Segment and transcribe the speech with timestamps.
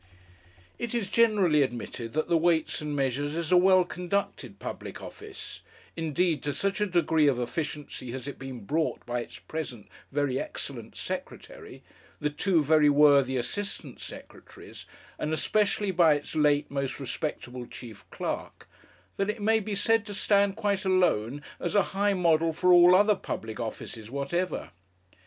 [0.79, 5.61] It is generally admitted that the Weights and Measures is a well conducted public office;
[5.95, 10.39] indeed, to such a degree of efficiency has it been brought by its present very
[10.39, 11.83] excellent secretary,
[12.19, 14.87] the two very worthy assistant secretaries,
[15.19, 18.67] and especially by its late most respectable chief clerk,
[19.17, 22.95] that it may be said to stand quite alone as a high model for all
[22.95, 24.71] other public offices whatever.